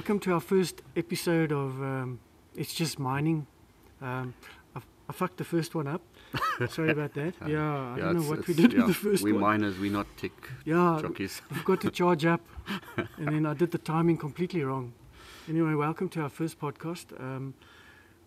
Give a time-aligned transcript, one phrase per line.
[0.00, 2.18] welcome to our first episode of um,
[2.56, 3.46] It's Just Mining.
[4.00, 4.32] Um,
[4.74, 4.80] I,
[5.10, 6.00] I fucked the first one up.
[6.70, 7.34] Sorry about that.
[7.42, 9.42] Uh, yeah, I yeah, don't know what we did with the first we one.
[9.42, 10.32] miners, we not tech
[10.64, 11.42] yeah, jockeys.
[11.50, 12.40] I forgot to charge up,
[13.18, 14.94] and then I did the timing completely wrong.
[15.46, 17.12] Anyway, welcome to our first podcast.
[17.20, 17.52] Um,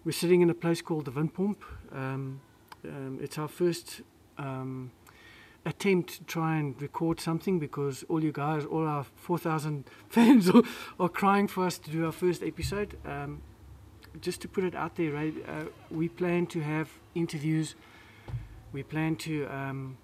[0.05, 1.57] we're sitting in a place called the Windpomp.
[1.91, 2.39] Um,
[2.87, 4.01] um, it's our first
[4.37, 4.91] um,
[5.65, 10.63] attempt to try and record something because all you guys, all our 4,000 fans, are,
[10.99, 12.97] are crying for us to do our first episode.
[13.05, 13.41] Um,
[14.21, 15.33] just to put it out there, right?
[15.47, 17.75] Uh, we plan to have interviews.
[18.71, 19.97] We plan to um,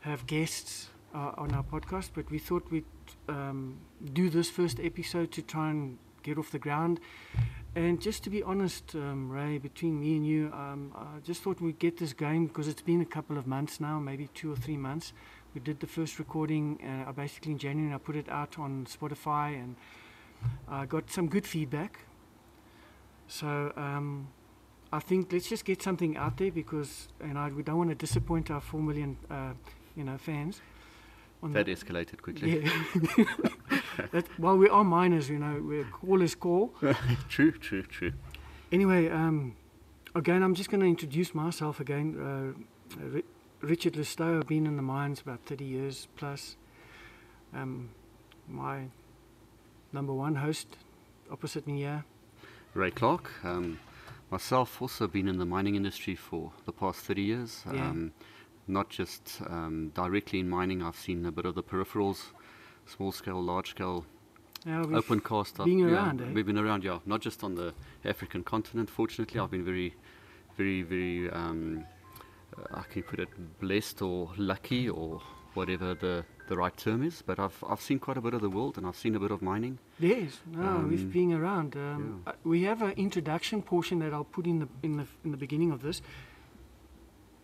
[0.00, 2.84] have guests uh, on our podcast, but we thought we'd
[3.28, 3.78] um,
[4.12, 7.00] do this first episode to try and get off the ground.
[7.76, 11.60] And just to be honest, um, Ray, between me and you, um, I just thought
[11.60, 14.56] we'd get this going because it's been a couple of months now, maybe two or
[14.56, 15.12] three months.
[15.54, 18.86] We did the first recording uh, basically in January, and I put it out on
[18.86, 19.76] Spotify, and
[20.68, 22.00] I got some good feedback.
[23.28, 24.28] So um,
[24.92, 27.96] I think let's just get something out there because you know we don't want to
[27.96, 29.52] disappoint our four million uh,
[29.96, 30.60] you know fans.
[31.42, 32.64] That escalated quickly.
[32.64, 33.24] yeah.
[34.12, 35.62] that, well, we are miners, you know.
[35.62, 36.72] We're call is call.
[37.28, 38.12] true, true, true.
[38.72, 39.56] Anyway, um,
[40.14, 42.54] again, I'm just going to introduce myself again.
[42.98, 43.24] Uh, Ri-
[43.60, 44.38] Richard Listow.
[44.38, 46.56] I've been in the mines about 30 years plus.
[47.54, 47.90] Um,
[48.48, 48.86] my
[49.92, 50.76] number one host
[51.30, 52.04] opposite me here.
[52.74, 53.30] Ray Clark.
[53.44, 53.78] Um,
[54.30, 57.64] myself also been in the mining industry for the past 30 years.
[57.72, 57.88] Yeah.
[57.88, 58.12] Um,
[58.66, 62.26] not just um, directly in mining, I've seen a bit of the peripherals,
[62.86, 64.04] small scale, large scale,
[64.64, 65.56] we've open cast.
[65.58, 66.24] Been yeah, around, eh?
[66.32, 66.98] We've been around, yeah.
[67.06, 67.72] Not just on the
[68.04, 69.40] African continent, fortunately.
[69.40, 69.94] I've been very,
[70.56, 71.84] very, very, um,
[72.56, 73.28] uh, I can put it,
[73.60, 75.20] blessed or lucky or
[75.54, 77.22] whatever the, the right term is.
[77.26, 79.30] But I've, I've seen quite a bit of the world and I've seen a bit
[79.30, 79.78] of mining.
[79.98, 81.76] Yes, no, we've Um, been around.
[81.76, 82.32] Um, yeah.
[82.32, 85.36] uh, we have an introduction portion that I'll put in the in the in the
[85.36, 86.02] beginning of this.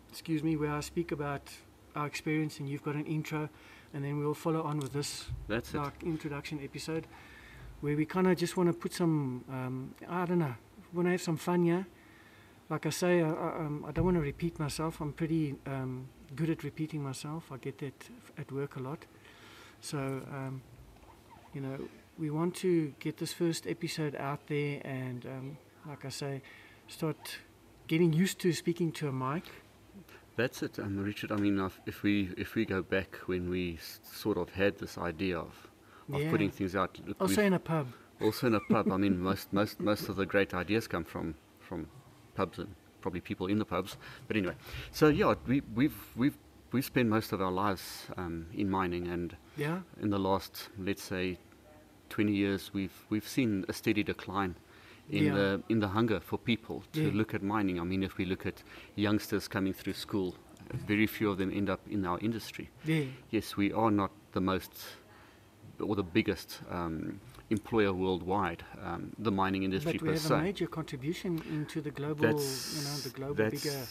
[0.09, 1.41] Excuse me, where I speak about
[1.95, 3.49] our experience, and you've got an intro,
[3.97, 5.81] and then we'll follow on with this That's it.
[6.03, 7.07] introduction episode,
[7.81, 9.43] where we kind of just want to put some.
[9.49, 10.53] Um, I don't know,
[10.93, 11.87] want to have some fun here.
[12.69, 15.01] Like I say, I, I, um, I don't want to repeat myself.
[15.01, 17.51] I'm pretty um, good at repeating myself.
[17.51, 19.03] I get that f- at work a lot.
[19.81, 20.61] So, um,
[21.55, 21.79] you know,
[22.19, 25.57] we want to get this first episode out there and, um,
[25.87, 26.41] like I say,
[26.87, 27.39] start
[27.87, 29.45] getting used to speaking to a mic.
[30.37, 31.31] That's it, um, Richard.
[31.31, 35.37] I mean, if- we if we go back when we sort of had this idea
[35.39, 35.53] of,
[36.13, 36.29] of Yeah.
[36.29, 37.87] putting things out, look, Also in a pub.
[38.21, 38.91] also in a pub.
[38.91, 41.87] I mean, most most most of the great ideas come from from
[42.35, 43.97] pubs and probably people in the pubs.
[44.27, 44.55] But anyway,
[44.91, 46.37] so yeah, we we've we've
[46.71, 49.81] we've spent most of our lives um, in mining, and Yeah.
[49.99, 51.39] in the last let's say
[52.09, 54.55] 20 years, we've we've seen a steady decline.
[55.09, 55.35] In Yeah.
[55.35, 57.11] the in the hunger for people to Yeah.
[57.13, 57.79] look at mining.
[57.79, 58.63] I mean, if we look at
[58.95, 60.35] youngsters coming through school,
[60.87, 62.69] very few of them end up in our industry.
[62.85, 63.05] Yeah.
[63.31, 64.71] Yes, we are not the most
[65.79, 67.19] or the biggest um,
[67.49, 70.41] employer worldwide, um, the mining industry But we per have a se.
[70.41, 73.85] major contribution into the global, That's, you know, the global bigger.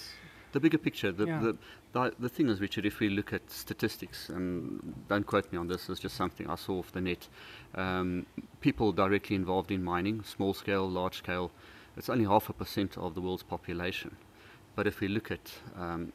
[0.52, 1.12] The bigger picture.
[1.12, 1.40] The, Yeah.
[1.40, 1.56] the,
[1.92, 5.68] the, the thing is, Richard, if we look at statistics, and don't quote me on
[5.68, 7.28] this, it's just something I saw off the net.
[7.74, 8.26] Um,
[8.60, 11.50] people directly involved in mining, small scale, large scale,
[11.96, 14.16] it's only half a percent of the world's population.
[14.74, 16.12] But if we look at um,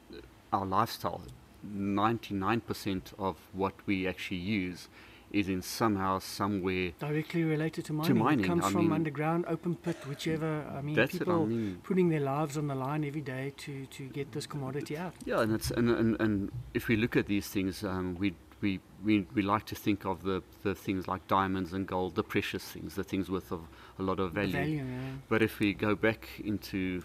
[0.53, 1.23] our lifestyle,
[1.67, 4.89] 99% of what we actually use
[5.33, 6.91] is in somehow, somewhere.
[6.99, 8.17] Directly related to mining.
[8.17, 10.65] mining, It comes I from mean- underground, open pit, whichever.
[10.77, 11.21] I mean, That's it.
[11.21, 14.45] I people mean, putting their lives on the line every day to, to get this
[14.47, 15.13] commodity out.
[15.25, 18.79] Yeah, and it's and, and, and if we look at these things, um, we, we
[19.03, 22.63] we we like to think of the, the things like diamonds and gold, the precious
[22.63, 23.61] things, the things with of
[23.99, 24.51] a lot of value.
[24.51, 25.11] value, yeah.
[25.29, 27.01] But if we go back into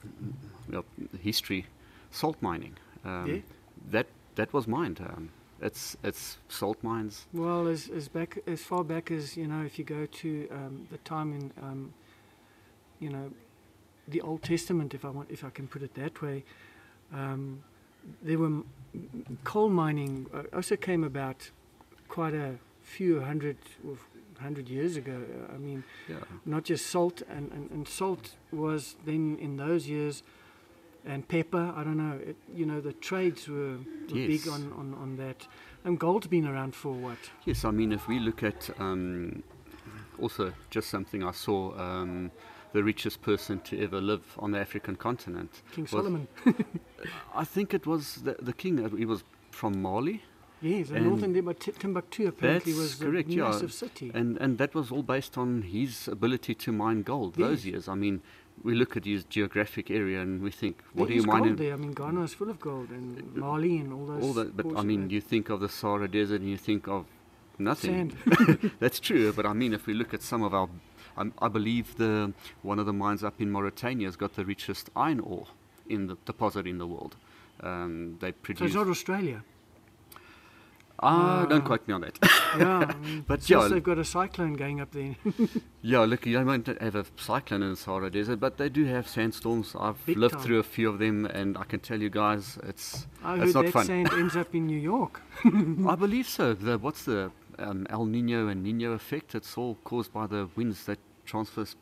[0.71, 0.85] well,
[1.23, 1.67] history,
[2.11, 2.75] salt mining,
[3.05, 3.41] um, Yeah.
[3.91, 5.01] that that was mined.
[5.01, 5.31] Um,
[5.61, 7.27] it's it's salt mines.
[7.33, 10.87] Well, as, as back as far back as you know, if you go to um,
[10.91, 11.95] the time in, um,
[13.01, 13.31] you know,
[14.09, 16.45] the Old Testament, if I want, if I can put it that way,
[17.13, 17.63] um,
[18.23, 18.63] there were
[19.45, 21.51] coal mining uh, also came about
[22.09, 23.57] quite a few hundred
[24.41, 25.23] hundred years ago.
[25.55, 26.17] I mean, Yeah.
[26.45, 30.23] not just salt, and, and, and salt was then in those years,
[31.07, 31.73] and pepper.
[31.77, 32.19] I don't know.
[32.19, 35.47] It, you know, the trades were, were big on, on, on that.
[35.85, 37.19] And gold's been around for what?
[37.45, 39.43] Yes, I mean, if we look at um,
[40.21, 42.31] also just something I saw, um,
[42.73, 45.63] the richest person to ever live on the African continent.
[45.73, 46.29] King Solomon.
[47.35, 48.77] I think it was the, the king.
[48.97, 50.23] He was from Mali,
[50.63, 53.45] Yes, and, And northern Timbuktu apparently was a correct, yeah.
[53.45, 54.11] massive city.
[54.15, 57.89] And and that was all based on his ability to mine gold those years.
[57.89, 58.23] I mean,
[58.63, 61.75] we look at his geographic area and we think, what there do you gold there.
[61.75, 64.23] I mean, Ghana is full of gold, and Mali and all those.
[64.23, 67.07] all that, but I mean, you think of the Sahara Desert and you think of
[67.59, 68.17] nothing.
[68.27, 68.71] Sand.
[68.81, 70.69] That's true, but I mean, if we look at some of our,
[71.17, 72.33] um, I believe the
[72.63, 75.47] one of the mines up in Mauritania has got the richest iron ore
[75.89, 77.17] in the deposit in the world.
[77.61, 78.67] Um, they so produce.
[78.67, 79.43] it's not Australia.
[81.01, 81.67] Ah, don't Ah.
[81.67, 82.19] quote me on that.
[82.59, 82.93] yeah,
[83.27, 83.69] But since yeah.
[83.69, 85.17] they've got a cyclone going up there.
[85.83, 89.07] yeah, look, you won't have a cyclone in the Sahara Desert, but they do have
[89.09, 89.75] sandstorms.
[89.79, 90.43] I've Big lived time.
[90.43, 93.55] through a few of them, and I can tell you guys, it's I it's heard
[93.55, 93.87] not that fun.
[93.87, 95.23] sand ends up in New York.
[95.45, 96.55] I believe so.
[96.55, 99.35] The, what's the um, El Nino and Nino effect?
[99.35, 101.77] It's all caused by the winds that transfers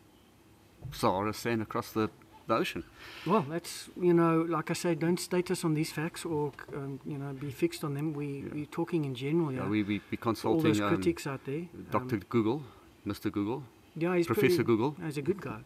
[0.93, 2.11] Sahara sand across the,
[2.47, 2.85] the ocean.
[3.27, 7.01] Well, that's you know, like I say, don't state us on these facts or um,
[7.07, 8.13] you know be fixed on them.
[8.13, 8.55] We Yeah.
[8.55, 9.53] we're talking in general.
[9.53, 11.65] Yeah, Uh, we we be For all consulting those um, critics out there.
[11.91, 12.17] Dr.
[12.17, 12.63] Um, Google,
[13.07, 13.31] Mr.
[13.31, 13.63] Google,
[13.97, 14.97] yeah, he's Professor pretty, Google.
[15.05, 15.61] He's a good guy.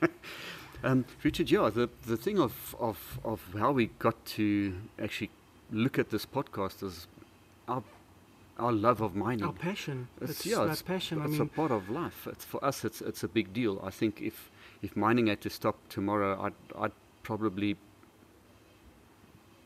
[0.82, 5.30] Um, Richard, yeah, the, the thing of, of, of how we got to actually
[5.72, 7.06] look at this podcast is
[7.66, 7.82] our,
[8.58, 9.46] our love of mining.
[9.46, 10.08] Our passion.
[10.20, 11.22] It's- It's, yeah, it's- passion.
[11.22, 12.26] I it's mean, a part of life.
[12.30, 12.84] It's for us.
[12.84, 13.80] It's it's a big deal.
[13.82, 14.50] I think if
[14.84, 16.92] if mining had to stop tomorrow, I'd I'd
[17.22, 17.76] probably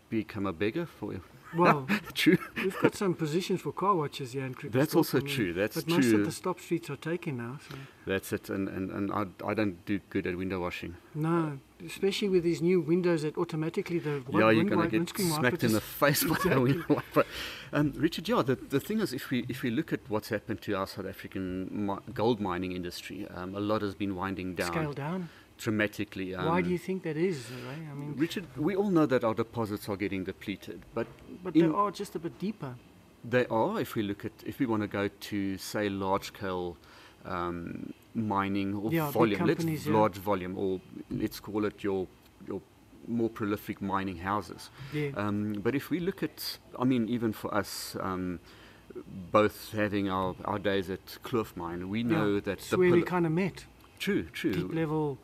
[0.08, 1.20] become a beggar for.
[1.56, 2.38] Well, True.
[2.56, 4.54] we've got some positions for car watchers here in.
[4.70, 5.52] That's also true.
[5.52, 7.58] That's but most of the stop streets are taken now.
[7.68, 7.76] So.
[8.06, 8.50] That's it.
[8.50, 10.96] And and, and I, I don't do good at window washing.
[11.14, 15.64] No, especially with these new windows that automatically the yeah, you're going to get smacked
[15.64, 16.62] in the face by Exactly.
[16.62, 17.24] window wiper.
[17.72, 20.60] Um, Richard, yeah, the, the thing is, if we if we look at what's happened
[20.62, 24.72] to our South African mi- gold mining industry, um, a lot has been winding down
[24.72, 25.28] scale down.
[25.58, 26.34] Dramatically.
[26.34, 27.87] Um, Why do you think that is, Ray?
[27.90, 31.06] I mean, Richard, we all know that our deposits are getting depleted, but
[31.44, 32.75] but they are just a bit deeper.
[33.25, 36.76] They are, if we look at, if we want to go to, say, large scale
[37.25, 39.93] um, mining or Yeah, volume, let's yeah.
[39.93, 42.06] large volume, or let's call it your
[42.46, 42.61] your
[43.06, 44.70] more prolific mining houses.
[44.93, 45.11] Yeah.
[45.16, 48.38] Um, but if we look at, I mean, even for us, um,
[49.32, 52.40] both having our, our days at Kloof Mine, we know yeah.
[52.40, 53.64] that It's the where we kind of met.
[53.99, 54.52] true, true.
[54.52, 55.19] Deep level,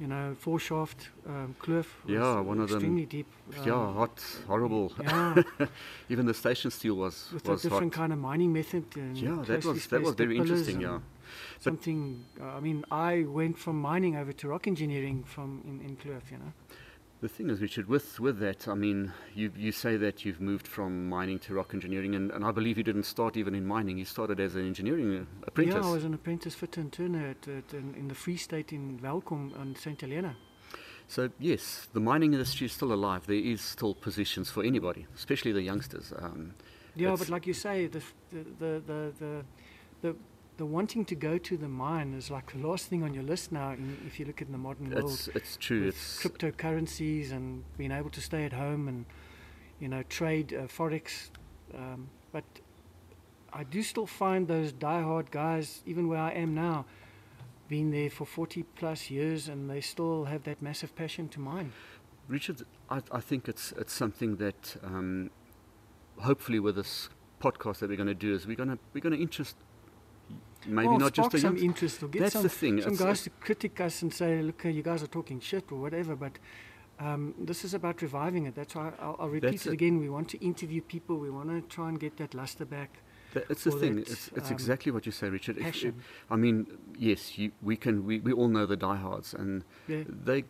[0.00, 1.88] you know, four shaft, um, cliff.
[2.06, 3.26] Yeah, one of them- Extremely deep.
[3.64, 4.92] yeah, um, hot, horrible.
[5.00, 5.42] Yeah,
[6.08, 8.00] even the station steel was with a was different hot.
[8.00, 8.84] kind of mining method.
[8.96, 10.80] And Yeah, that was that was very interesting.
[10.80, 10.98] Yeah.
[11.60, 12.24] Something.
[12.40, 16.30] Uh, I mean, I went from mining over to rock engineering from in in Kloof,
[16.30, 16.52] You know.
[17.20, 20.66] The thing is, Richard, with, with that, I mean, you, you say that you've moved
[20.66, 23.96] from mining to rock engineering, and, and I believe you didn't start even in mining.
[23.96, 25.74] You started as an engineering apprentice.
[25.74, 28.72] Yeah, I was an apprentice fitter and turner at, at, in, in the Free State
[28.74, 29.98] in Welkom and St.
[30.02, 30.36] Helena.
[31.08, 33.26] So, yes, the mining industry is still alive.
[33.26, 36.12] There is still positions for anybody, especially the youngsters.
[36.18, 36.54] Um,
[36.94, 39.44] Yeah, but like you say, the, the, the, the,
[40.02, 40.16] the,
[40.56, 43.52] the, wanting to go to the mine is like the last thing on your list
[43.52, 45.10] now in, if you look at the modern world.
[45.10, 45.88] it's, it's true.
[45.88, 49.06] It's, cryptocurrencies and being able to stay at home and
[49.80, 51.30] you know trade uh, forex
[51.74, 52.44] um, but
[53.52, 56.86] I do still find those diehard guys even where I am now
[57.68, 61.72] been there for 40 plus years and they still have that massive passion to mine
[62.28, 65.30] Richard, I, I think it's, it's something that um,
[66.18, 69.14] hopefully with this podcast that we're going to do is we're going to we're going
[69.14, 69.56] to interest
[70.66, 72.80] maybe well, not just the some interest or get That's some, the thing.
[72.80, 75.78] some it's- guys to critic us and say look you guys are talking shit or
[75.80, 76.38] whatever but
[77.00, 80.08] um, this is about reviving it that's why I'll, I'll repeat That's it again we
[80.08, 82.98] want to interview people we want to try and get that luster back
[83.34, 83.96] That, it's the thing.
[83.96, 85.58] that, It's, it's um, exactly what you say, Richard.
[85.58, 85.94] If- if-
[86.30, 86.66] I mean,
[86.96, 88.06] yes, you, we can.
[88.06, 90.44] We, we all know the diehards, and yeah they.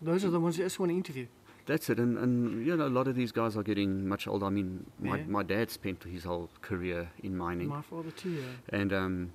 [0.00, 1.26] Those are the ones I just want to interview.
[1.66, 1.98] That's it.
[1.98, 4.46] And, and you know, a lot of these guys are getting much older.
[4.46, 5.24] I mean, my, Yeah.
[5.38, 8.30] my dad spent his whole career in mining, My father too.
[8.40, 8.78] Yeah.
[8.80, 9.32] and um,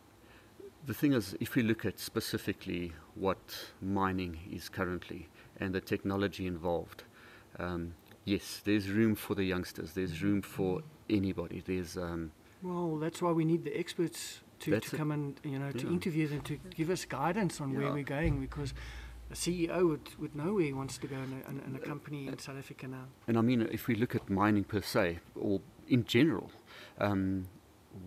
[0.86, 3.38] the thing is, if we look at specifically what
[3.82, 7.04] mining is currently and the technology involved,
[7.60, 7.94] um,
[8.26, 9.94] yes, there's room for the youngsters.
[9.94, 11.64] There's room for anybody.
[11.66, 12.32] There's um,
[12.62, 15.94] Well, that's why we need the experts to, to come and you know to Yeah.
[15.94, 18.74] interview them to give us guidance on where we're going because
[19.32, 21.76] a CEO would, would know where he wants to go in a, in a, in
[21.76, 23.06] a company in South Africa now.
[23.28, 26.52] And I mean, if we look at mining per se, or in general,
[27.00, 27.48] um,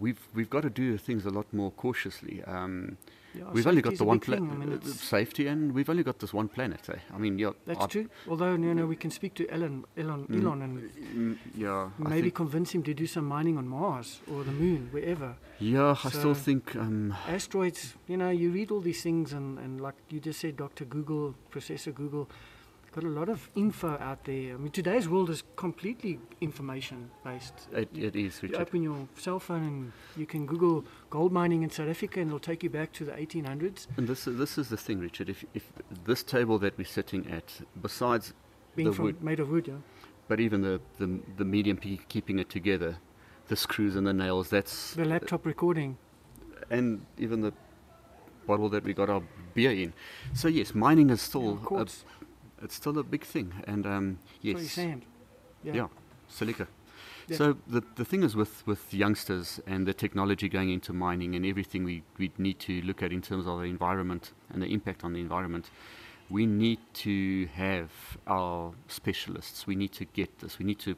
[0.01, 2.43] we've we've got to do things a lot more cautiously.
[2.45, 2.97] Um,
[3.35, 4.35] Yeah, we've only got the one thing.
[4.35, 6.87] I planet, mean, safety, and we've only got this one planet.
[6.91, 6.99] Eh?
[7.15, 8.07] I mean, yeah, that's I- true.
[8.29, 10.37] Although you know we can speak to Elon, Elon, Mm.
[10.43, 10.75] Elon, and
[11.17, 15.31] Mm, yeah, maybe convince him to do some mining on Mars or the Moon, wherever.
[15.59, 19.81] yeah, I still think um, asteroids, you know, you read all these things, and, and
[19.81, 20.85] like you just said, Dr.
[20.85, 22.29] Google, Professor Google,
[22.93, 24.55] got a lot of info out there.
[24.55, 27.55] I mean, today's world is completely information based.
[27.73, 28.61] It, it is, You Richard.
[28.63, 32.39] open your cell phone and you can Google gold mining in South Africa, and it'll
[32.39, 33.87] take you back to the 1800s.
[33.97, 35.29] And this is, this is the thing, Richard.
[35.31, 35.73] If, if
[36.05, 38.35] this table that we're sitting at, besides
[38.77, 39.23] Being The from wood.
[39.23, 39.75] made of wood, yeah.
[40.29, 42.97] but even the, the, the medium keeping it together,
[43.49, 45.97] the screws and the nails, that's The laptop recording.
[46.71, 47.53] and even the
[48.47, 49.23] bottle that we got our
[49.55, 49.93] beer in.
[50.35, 52.05] So yes, mining is still course.
[52.63, 55.05] It's still a big thing, and um, yes, sand.
[55.65, 55.75] Yeah.
[55.75, 55.89] Yeah.
[56.29, 56.67] silica.
[57.29, 57.37] Yeah.
[57.37, 61.47] So the the thing is with, with youngsters and the technology going into mining and
[61.47, 65.05] everything we, we need to look at in terms of the environment and the impact
[65.05, 65.71] on the environment,
[66.31, 67.91] we need to have
[68.27, 69.67] our specialists.
[69.67, 70.59] We need to get this.
[70.59, 70.97] We need to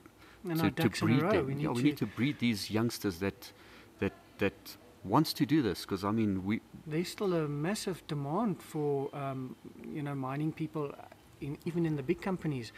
[0.49, 1.47] And to, to ducks in a breed them.
[1.47, 3.52] We need yeah, to need to breed these youngsters that
[3.99, 8.62] that that wants to do this because I mean we there's still a massive demand
[8.62, 9.56] for um,
[9.92, 10.92] you know mining people,
[11.41, 12.73] in, even in the big companies,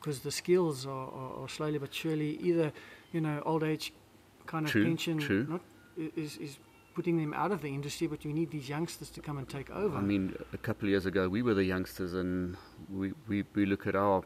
[0.00, 2.72] because the skills are, are, are slowly but surely either
[3.12, 3.92] you know old age
[4.46, 5.46] kind of True, pension true.
[5.48, 5.60] not
[6.16, 6.58] is is
[6.94, 9.68] putting them out of the industry, but we need these youngsters to come and take
[9.70, 9.96] over.
[9.96, 12.56] I mean, a couple of years ago, we were the youngsters, and
[12.88, 14.22] we, we, we look at our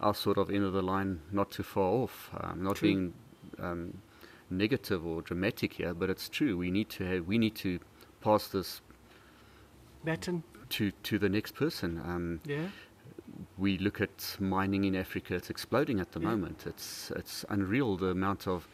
[0.00, 2.30] our sort of end of the line not too far off.
[2.40, 2.88] Um, not True.
[2.88, 3.14] being
[3.60, 3.98] um,
[4.50, 6.56] negative or dramatic here, but it's true.
[6.56, 7.78] We need to have, we need to
[8.20, 8.80] pass this
[10.04, 10.42] Baton,
[10.76, 12.00] to to the next person.
[12.04, 12.68] Um, yeah,
[13.58, 16.30] we look at mining in Africa; it's exploding at the Yeah.
[16.30, 16.66] moment.
[16.66, 18.68] It's it's unreal the amount of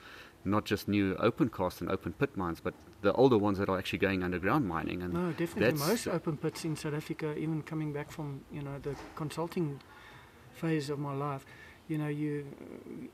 [0.45, 3.79] not just new open cast and open pit mines, but the older ones that are
[3.79, 5.03] actually going underground mining.
[5.03, 8.79] And no, definitely most open pits in South Africa, even coming back from you know
[8.83, 9.81] the consulting
[10.53, 11.45] phase of my life.
[11.89, 12.47] You know, you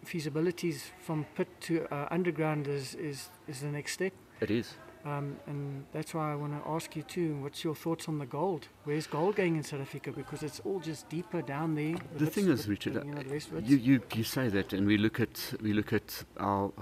[0.04, 4.12] feasibilities from pit to uh, underground is, is, is the next step.
[4.40, 4.74] it is.
[5.06, 7.36] Um, and that's why I want to ask you too.
[7.36, 8.66] What's your thoughts on the gold?
[8.84, 10.10] Where's gold going in South Africa?
[10.10, 11.94] Because it's all just deeper down there.
[12.14, 13.62] The bits- thing is, Richard, you know, the.
[13.62, 16.72] You, you you say that, and we look at we look at our.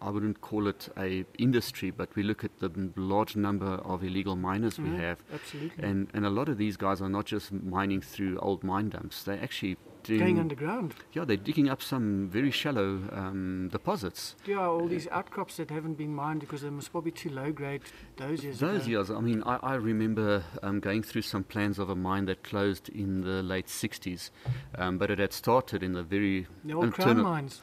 [0.00, 4.34] I wouldn't call it a industry, but we look at the large number of illegal
[4.34, 7.52] miners we Mhm, have, absolutely and and a lot of these guys are not just
[7.52, 9.22] mining through old mine dumps.
[9.22, 10.94] They're actually doing, going underground.
[11.12, 14.34] yeah, they're digging up some very shallow um, deposits.
[14.46, 17.82] Yeah, all these outcrops that haven't been mined because they must probably too low grade
[18.16, 18.90] those years Those ago.
[18.90, 22.42] years, I mean, I, I remember um, going through some plans of a mine that
[22.42, 24.30] closed in the late 60s,
[24.76, 27.60] um, but it had started in the very The old crown mines.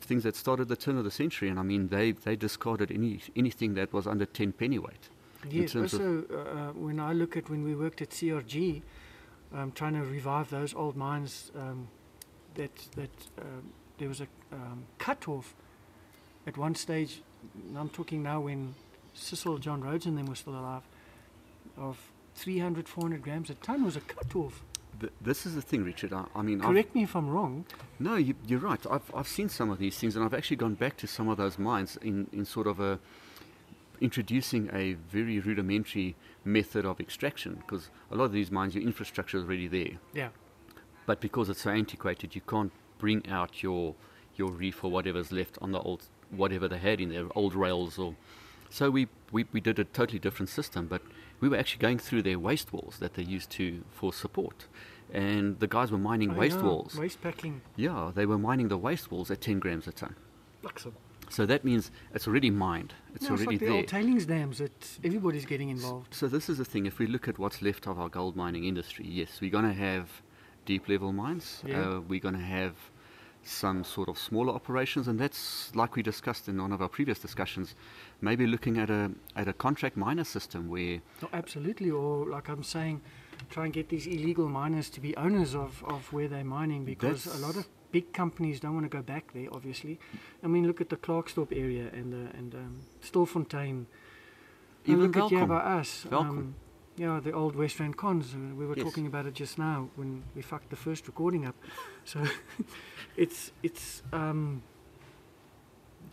[0.00, 3.20] things that started the turn of the century, and I mean, they, they discarded any
[3.36, 5.08] anything that was under 10 pennyweight.
[5.48, 8.82] Yes, also uh, when I look at when we worked at CRG,
[9.54, 11.88] um, trying to revive those old mines, um,
[12.54, 15.54] that that um, there was a um, cut off
[16.46, 17.22] at one stage.
[17.76, 18.74] I'm talking now when
[19.14, 20.82] Cecil, John Rhodes, and them were still alive,
[21.76, 21.98] of
[22.34, 24.62] 300, 400 grams a ton was a cut off.
[25.00, 26.12] Th- this is the thing, Richard.
[26.12, 27.64] I, I mean, I've, Correct me if I'm wrong.
[27.98, 28.80] no, you, you're right.
[28.90, 31.36] I've, I've seen some of these things, and I've actually gone back to some of
[31.36, 32.98] those mines in, in sort of a
[34.00, 39.38] introducing a very rudimentary method of extraction because a lot of these mines, your infrastructure
[39.38, 39.98] is already there.
[40.14, 40.28] Yeah.
[41.06, 43.94] But because it's so antiquated, you can't bring out your
[44.36, 47.98] your reef or whatever's left on the old whatever they had in there, old rails
[47.98, 48.14] or.
[48.70, 51.00] So we, we, we did a totally different system, but
[51.40, 54.66] we were actually going through their waste walls that they used to for support,
[55.10, 56.94] and the guys were mining Oh, waste yeah, walls.
[56.96, 57.62] Waste packing.
[57.76, 60.16] Yeah, they were mining the waste walls at 10 grams a ton.
[60.62, 60.92] Luxor.
[61.30, 62.94] So that means it's already mined.
[63.14, 63.74] It's it's already like the there.
[63.74, 66.14] old tailings dams that everybody's getting involved.
[66.14, 66.86] So this is the thing.
[66.86, 69.74] If we look at what's left of our gold mining industry, yes, we're going to
[69.74, 70.22] have
[70.64, 71.62] deep level mines.
[71.66, 71.80] Yeah.
[71.80, 72.74] Uh, we're going to have
[73.42, 77.18] some sort of smaller operations, and that's like we discussed in one of our previous
[77.18, 77.74] discussions.
[78.20, 82.62] Maybe looking at a at a contract miner system where No, absolutely, or like I'm
[82.62, 83.00] saying,
[83.50, 87.26] try and get these illegal miners to be owners of, of where they're mining because
[87.26, 89.98] a lot of big companies don't want to go back there, obviously.
[90.42, 93.70] I mean, look at the Klerksdorp area and uh, and um, Stilfontein.
[93.70, 93.86] And
[94.86, 96.06] even look at here by us.
[96.10, 96.54] Um,
[96.96, 98.34] yeah, the old West Rand cons.
[98.34, 98.84] Uh, we were Yes.
[98.84, 101.54] talking about it just now when we fucked the first recording up.
[102.04, 102.24] So
[103.16, 104.02] it's it's.
[104.12, 104.62] Um,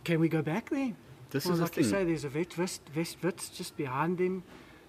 [0.04, 0.92] can we go back there?
[1.30, 4.18] This well, is the like you say, there's a vet West, West Wits just behind
[4.18, 4.44] them.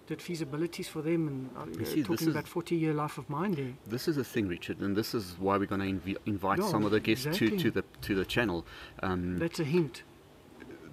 [0.08, 1.50] Did feasibilities for them and
[1.82, 3.74] uh, see, talking about 40 year life of mine there.
[3.86, 6.68] This is the thing, Richard, and this is why we're going to invi- invite Yeah,
[6.70, 7.58] some of the guests exactly.
[7.58, 8.66] to, to the to the channel.
[9.04, 10.04] Um, That's a hint.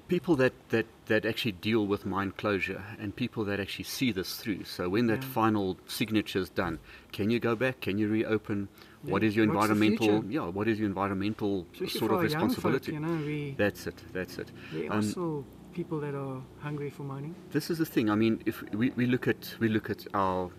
[0.09, 4.35] people that, that, that actually deal with mine closure and people that actually see this
[4.37, 4.65] through.
[4.65, 5.29] So when that Yeah.
[5.29, 6.79] final signature is done,
[7.13, 7.81] can you go back?
[7.81, 8.69] Can you reopen?
[9.03, 9.29] What Yeah.
[9.29, 10.25] is your What's environmental?
[10.29, 12.93] Yeah, what is your environmental Especially sort of young folk, responsibility?
[12.93, 14.03] you know, That's it.
[14.13, 14.51] That's it.
[14.91, 15.35] um,
[15.75, 17.35] people that are hungry for mining.
[17.51, 18.09] This is the thing.
[18.09, 20.51] I mean, if we, we look at we look at our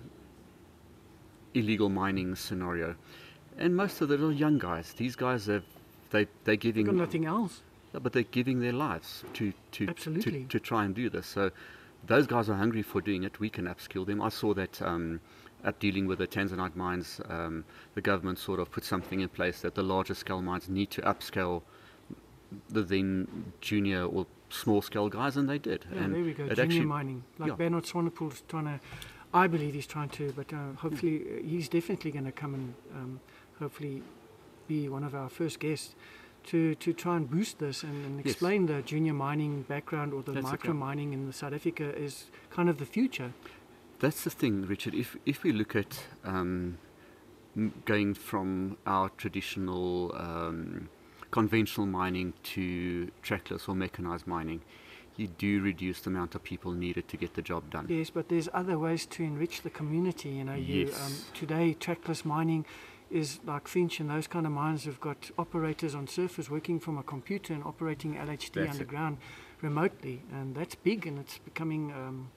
[1.53, 2.95] illegal mining scenario,
[3.57, 4.93] and most of them are young guys.
[4.93, 5.63] These guys have
[6.11, 7.61] they they're giving Got nothing else.
[7.93, 11.25] yeah, but they're giving their lives to to, to to try and do this.
[11.27, 11.51] So
[12.05, 13.39] those guys are hungry for doing it.
[13.39, 14.21] We can upskill them.
[14.21, 14.81] I saw that.
[14.81, 15.21] Um,
[15.63, 19.61] at dealing with the Tanzanite mines, um, the government sort of put something in place
[19.61, 21.63] that the larger scale mines need to upscale
[22.69, 25.85] the then junior or small scale guys, and they did.
[25.91, 26.47] Yeah, and there we go.
[26.47, 27.55] Junior actually- mining, like yeah.
[27.55, 28.79] Bernard Swanepoel's trying to.
[29.33, 32.73] I believe he's trying to, but uh, hopefully uh, he's definitely going to come and
[32.93, 33.19] um,
[33.59, 34.01] hopefully
[34.67, 35.93] be one of our first guests
[36.45, 38.27] to, to try and boost this and, and Yes.
[38.27, 40.77] explain the junior mining background or the That's micro okay.
[40.79, 43.33] mining in South Africa is kind of the future.
[43.99, 44.93] That's the thing, Richard.
[44.95, 46.77] If if we look at um,
[47.85, 50.89] going from our traditional um,
[51.35, 54.61] conventional mining to trackless or mechanized mining,
[55.17, 57.85] you do reduce the amount of people needed to get the job done.
[57.89, 60.29] Yes, but there's other ways to enrich the community.
[60.29, 62.65] You know, you, um, today trackless mining
[63.11, 66.97] is like Finsch and those kind of mines have got operators on surface working from
[66.97, 68.69] a computer and operating LHD That's it.
[68.69, 69.17] underground
[69.59, 72.29] remotely, and that's big, and it's becoming um,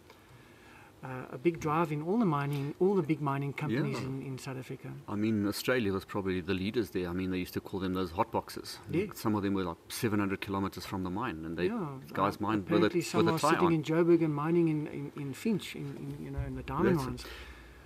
[1.04, 4.06] uh, a big drive in all the mining, all the big mining companies Yeah.
[4.06, 4.88] in, in South Africa.
[5.08, 7.08] I mean, Australia was probably the leaders there.
[7.08, 8.78] I mean, they used to call them those hot boxes.
[8.90, 9.06] Yeah.
[9.14, 12.38] Some of them were like 700 kilometers from the mine, and they yeah, guys uh,
[12.40, 13.72] mined with a, some with are sitting on.
[13.72, 16.98] in Joburg and mining in, in, in Finsch, in, in you know, in the diamond
[17.00, 17.30] That's it.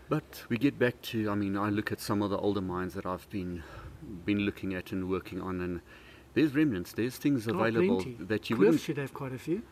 [0.09, 2.95] But we get back to, I mean, I look at some of the older mines
[2.95, 3.62] that I've been
[4.25, 5.81] been looking at and working on, and
[6.35, 8.16] there's remnants, there's things Oh, available plenty.
[8.25, 8.81] that you Cliff wouldn't.
[8.83, 9.62] should have quite a few.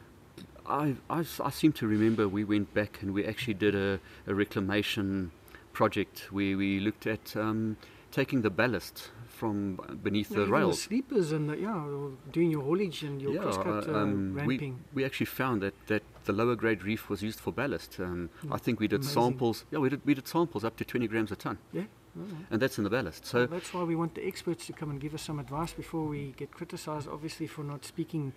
[0.67, 4.35] I, I, I seem to remember we went back and we actually did a, a
[4.35, 5.31] reclamation
[5.73, 7.77] project where we looked at um,
[8.13, 10.83] taking the ballast from beneath Yeah, the even rails.
[10.83, 11.83] sleepers and the, yeah,
[12.31, 14.81] doing your haulage and your Yeah, crosscut uh, uh, um, we, ramping.
[14.93, 17.99] we actually found that, that the lower grade reef was used for ballast.
[17.99, 19.23] Um, I think we did Amazing.
[19.23, 19.65] samples.
[19.71, 22.29] Yeah, we did we did samples up to 20 grams a ton, Yeah, right.
[22.51, 23.25] and that's in the ballast.
[23.25, 25.73] So Well, that's why we want the experts to come and give us some advice
[25.73, 28.35] before we get criticised, obviously for not speaking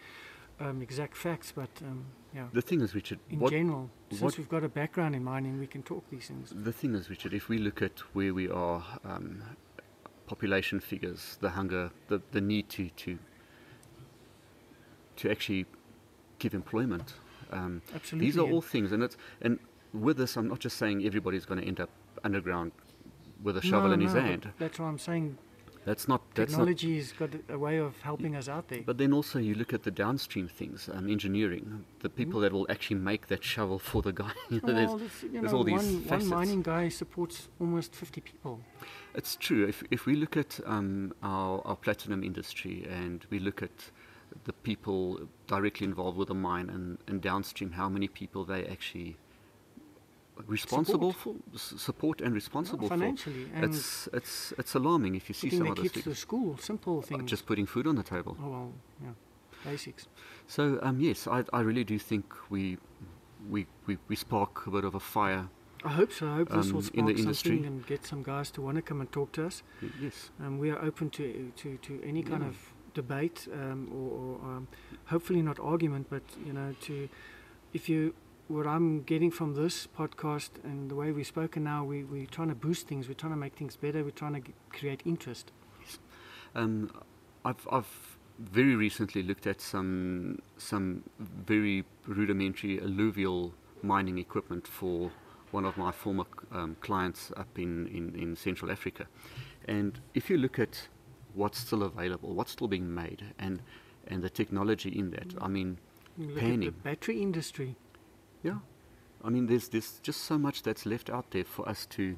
[0.64, 4.38] um, exact facts, but um, yeah, the thing is, Richard, in what, general, since what-
[4.38, 6.54] we've got a background in mining, we can talk these things.
[6.56, 9.44] The thing is, Richard, if we look at where we are, um,
[10.26, 13.20] population figures, the hunger, the, the need to, to
[15.16, 15.66] to actually
[16.40, 17.14] give employment,
[17.52, 18.26] um, Absolutely.
[18.28, 19.60] these are all things, and it's and
[19.94, 21.90] with this, I'm not just saying everybody's going to end up
[22.24, 22.72] underground
[23.44, 24.54] with a shovel no, in his no, but hand.
[24.58, 25.38] That's why I'm saying
[25.86, 26.60] That's not that's not.
[26.60, 28.82] technology's got a way of helping us out there.
[28.86, 32.66] But then also you look at the downstream things, um, engineering, the people that will
[32.70, 34.32] actually make that shovel for the guy.
[34.50, 37.50] You know, there's- well, it's, you there's know, all these one, one mining guy supports
[37.60, 38.60] almost 50 people.
[39.16, 39.68] It's true.
[39.68, 43.92] If if we look at um, our our platinum industry and we look at
[44.46, 49.16] the people directly involved with the mine and, and downstream, how many people they actually
[50.48, 52.96] responsible for support and responsible for.
[52.98, 56.20] financially and It's it's it's alarming if you see some of those kids to figures.
[56.20, 57.30] school, simple things.
[57.30, 58.36] Just putting food on the table.
[58.44, 58.72] oh well,
[59.04, 59.14] yeah,
[59.72, 60.08] basics.
[60.48, 62.78] So um, yes, I, I really do think we,
[63.50, 65.48] we we we spark a bit of a fire.
[65.86, 66.28] I hope so.
[66.28, 67.64] I hope this will Um, spark in the something industry.
[67.68, 69.64] and get some guys to want to come and talk to us.
[70.02, 70.32] Yes.
[70.40, 72.50] Um, we are open to to, to any kind Yeah.
[72.50, 72.56] of
[72.94, 74.68] debate um, or, or um,
[75.06, 77.10] hopefully not argument, but you know, to
[77.74, 78.14] if you
[78.48, 82.50] what I'm getting from this podcast and the way we've spoken now, we we're trying
[82.50, 83.08] to boost things.
[83.08, 84.04] We're trying to make things better.
[84.04, 85.52] We're trying to g- create interest.
[86.56, 86.92] Um,
[87.46, 95.12] I've, I've very recently looked at some some very rudimentary alluvial mining equipment for
[95.52, 99.06] one of my former um, clients up in, in, in Central Africa.
[99.68, 100.88] And if you look at
[101.36, 103.62] what's still available, what's still being made, and,
[104.08, 105.78] and the technology in that, I mean,
[106.18, 106.62] Look Panning.
[106.62, 107.76] the battery industry.
[108.44, 108.58] Yeah,
[109.24, 112.18] I mean, there's, there's just so much that's left out there for us to,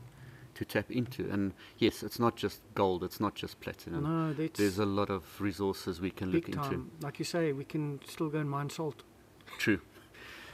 [0.55, 1.29] to tap into.
[1.29, 4.03] And yes, it's not just gold, it's not just platinum.
[4.03, 6.73] No, that's There's a lot of resources we can big look time.
[6.73, 7.05] into.
[7.05, 9.03] Like you say, we can still go and mine salt
[9.59, 9.79] True.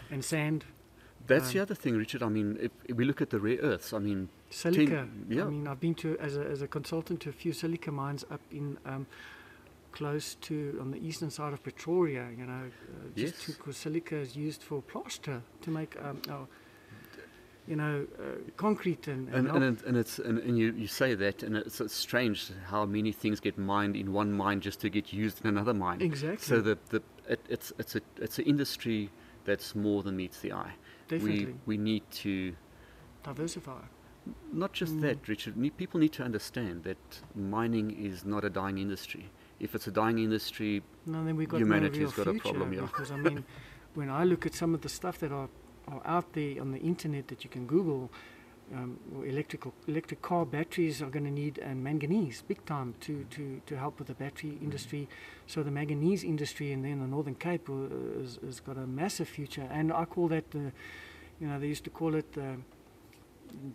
[0.10, 0.66] and sand,
[1.28, 2.24] That's the Um, other thing, Richard.
[2.24, 5.08] I mean, if, if we look at the rare earths, I mean, silica.
[5.30, 5.46] yeah.
[5.46, 8.26] I mean, I've been to as a as a consultant to a few silica mines
[8.30, 8.78] up in.
[8.86, 9.06] Um,
[9.92, 13.58] close to on the eastern side of Pretoria, you know, uh, just Yes.
[13.58, 16.48] because silica is used for plaster to make, um, oh,
[17.68, 18.24] you know, uh,
[18.58, 21.80] concrete and, and, and, and, and it's and, and you, you say that, and it's,
[21.80, 25.48] it's strange how many things get mined in one mine just to get used in
[25.48, 26.02] another mine.
[26.02, 29.10] exactly, So the, the it, it's it's a it's an industry
[29.46, 30.74] that's more than meets the eye.
[31.08, 32.56] definitely We we need to
[33.24, 33.82] diversify.
[34.54, 35.02] not just Mm.
[35.02, 35.56] that, Richard.
[35.58, 36.98] Ne- people need to understand that
[37.36, 39.30] mining is not a dying industry.
[39.62, 42.74] If it's a dying industry, No, then we've got Humanity no real got a problem,
[42.74, 42.82] yeah.
[42.82, 43.43] because I mean,
[43.93, 45.50] when I look at some of the stuff that are,
[45.88, 48.10] are out there on the internet that you can Google,
[48.74, 53.62] um, electrical electric car batteries are going to need uh, manganese big time to, to,
[53.65, 55.08] to help with the battery industry.
[55.45, 59.28] So the manganese industry in, in the Northern Cape uh, has, has got a massive
[59.28, 60.71] future, and I call that the,
[61.39, 62.58] you know, they used to call it the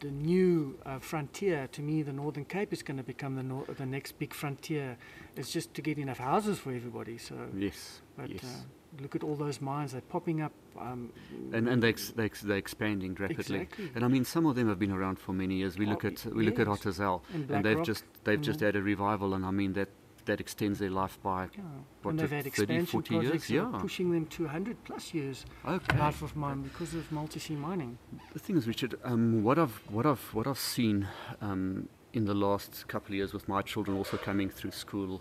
[0.00, 1.68] the new uh, frontier.
[1.72, 4.96] To me, the Northern Cape is going to become the nor- the next big frontier.
[5.36, 7.18] It's just to get enough houses for everybody.
[7.18, 8.00] So, Yes.
[8.16, 8.44] but yes.
[8.44, 10.52] uh, look at all those mines; they're popping up.
[10.78, 11.12] Um,
[11.52, 13.60] and and they ex- they ex- they're expanding rapidly.
[13.60, 13.90] Exactly.
[13.94, 15.78] And I mean, some of them have been around for many years.
[15.78, 16.78] We look Oh, at we look at yes.
[16.84, 19.72] Hotazel, and and they've Rock, just they've and just had a revival, and I mean
[19.74, 19.88] that
[20.26, 21.62] that extends their life by yeah.
[22.02, 23.24] what, and they've had 30, 40 years?
[23.24, 23.78] projects that are Yeah.
[23.80, 25.98] pushing them to 100 plus years okay.
[25.98, 27.98] life of mine because of multi-sea mining.
[28.32, 31.08] The thing is, Richard, um, what I've what I've what I've seen
[31.40, 35.20] um, in the last couple of years with my children also coming through school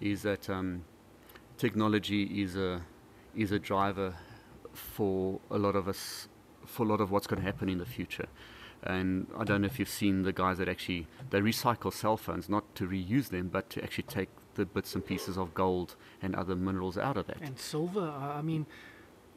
[0.00, 0.84] is that um,
[1.58, 2.82] technology is a
[3.34, 4.14] is a driver
[4.72, 6.28] for a lot of us
[6.66, 8.26] for a lot of what's going to happen in the future.
[8.82, 12.48] And I don't know if you've seen the guys that actually they recycle cell phones
[12.48, 16.34] not to reuse them, but to actually take the bits and pieces of gold and
[16.34, 17.38] other minerals out of that.
[17.40, 18.66] And silver, I mean,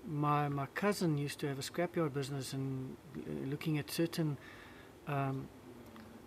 [0.08, 4.38] my, my cousin used to have a scrapyard business and uh, looking at certain
[5.08, 5.48] um,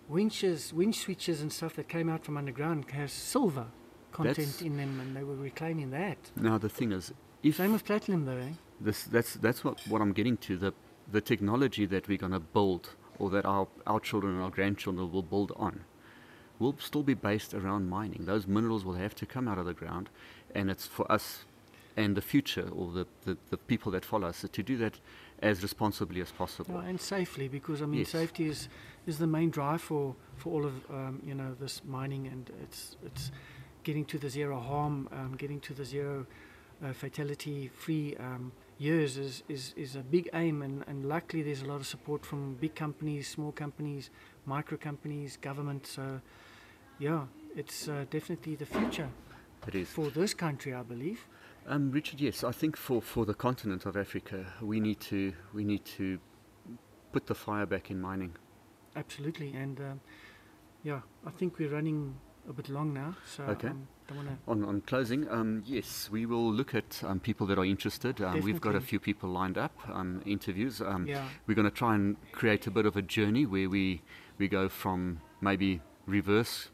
[0.07, 3.67] winches, winch switches and stuff that came out from underground has silver
[4.11, 6.17] content That's- in them and they were reclaiming that.
[6.35, 8.53] Now the thing is, if Same with platinum though, eh?
[8.79, 10.73] this that's that's what, what I'm getting to the
[11.11, 15.11] the technology that we're going to build or that our our children and our grandchildren
[15.11, 15.83] will build on.
[16.59, 18.25] Will still be based around mining.
[18.25, 20.09] Those minerals will have to come out of the ground
[20.55, 21.45] and it's for us
[21.95, 24.99] and the future or the, the, the people that follow us to do that
[25.41, 26.79] as responsibly as possible.
[26.79, 28.09] And safely because I mean Yes.
[28.09, 28.69] safety is,
[29.05, 32.97] is the main drive for, for all of um, you know this mining and it's
[33.05, 33.31] it's
[33.83, 36.25] getting to the zero harm, um, getting to the zero
[36.83, 38.51] uh, fatality free um,
[38.83, 42.25] years is, is, is a big aim and, and luckily there's a lot of support
[42.25, 44.09] from big companies, small companies,
[44.45, 45.87] micro companies, government.
[45.87, 46.21] So
[46.99, 47.21] yeah,
[47.55, 49.09] it's uh, definitely the future
[49.67, 51.27] it is for this country, I believe.
[51.67, 55.63] Um, Richard, yes, I think for, for the continent of Africa, we need to we
[55.63, 56.19] need to
[57.13, 58.35] put the fire back in mining.
[58.95, 60.01] Absolutely, and um,
[60.83, 62.15] yeah, I think we're running
[62.49, 63.69] a bit long now, so Okay.
[63.69, 63.92] um, don't want to.
[64.47, 68.21] On, on closing, um, yes, we will look at um, people that are interested.
[68.21, 70.81] Um, we've got a few people lined up, um, interviews.
[70.81, 74.01] Um, Yeah, We're going to try and create a bit of a journey where we,
[74.37, 76.69] we go from maybe reverse,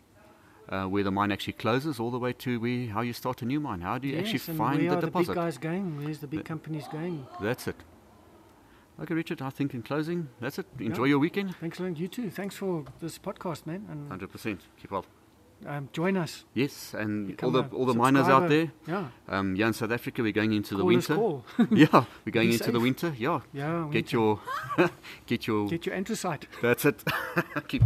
[0.69, 3.45] uh, where the mine actually closes, all the way to we, how you start a
[3.45, 3.81] new mine.
[3.81, 5.97] How do you yes, actually find where the are the big guys going?
[6.03, 7.25] Where's the big The- companies going?
[7.41, 7.75] That's it.
[9.01, 10.65] Okay, Richard, I think in closing, that's it.
[10.77, 11.09] Enjoy Yeah.
[11.11, 11.55] your weekend.
[11.55, 11.95] Thanks, Lynn.
[11.95, 12.29] You too.
[12.29, 14.59] Thanks for this podcast, man, and 100%.
[14.77, 15.05] Keep well.
[15.65, 16.45] Um, join us.
[16.53, 19.91] Yes, and Become all the all the miners out there, Yeah, um, yeah, in South
[19.91, 21.75] Africa, we're going into the call us winter.
[21.75, 23.13] yeah, we're going Be into the winter.
[23.17, 24.39] Yeah, Yeah, get your,
[25.25, 25.67] get your.
[25.67, 26.47] get your anthracite.
[26.61, 27.03] That's it.
[27.67, 27.83] Keep